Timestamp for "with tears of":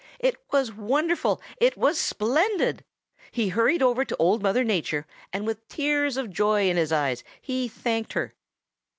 5.45-6.31